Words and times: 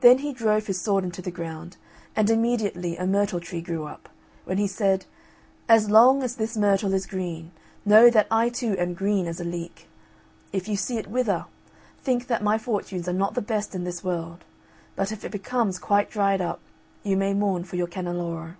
Then 0.00 0.18
he 0.18 0.32
drove 0.32 0.66
his 0.66 0.80
sword 0.80 1.04
into 1.04 1.22
the 1.22 1.30
ground, 1.30 1.76
and 2.16 2.28
immediately 2.28 2.96
a 2.96 3.06
myrtle 3.06 3.38
tree 3.38 3.60
grew 3.60 3.84
up, 3.86 4.08
when 4.44 4.58
he 4.58 4.66
said, 4.66 5.04
"As 5.68 5.88
long 5.88 6.24
as 6.24 6.34
this 6.34 6.56
myrtle 6.56 6.92
is 6.92 7.06
green, 7.06 7.52
know 7.84 8.10
that 8.10 8.26
I 8.32 8.48
too 8.48 8.76
am 8.80 8.94
green 8.94 9.28
as 9.28 9.38
a 9.38 9.44
leek. 9.44 9.86
If 10.52 10.66
you 10.66 10.74
see 10.76 10.98
it 10.98 11.06
wither, 11.06 11.46
think 12.02 12.26
that 12.26 12.42
my 12.42 12.58
fortunes 12.58 13.06
are 13.08 13.12
not 13.12 13.34
the 13.34 13.40
best 13.40 13.76
in 13.76 13.84
this 13.84 14.02
world; 14.02 14.42
but 14.96 15.12
if 15.12 15.24
it 15.24 15.30
becomes 15.30 15.78
quite 15.78 16.10
dried 16.10 16.40
up, 16.40 16.58
you 17.04 17.16
may 17.16 17.32
mourn 17.32 17.62
for 17.62 17.76
your 17.76 17.86
Canneloro." 17.86 18.56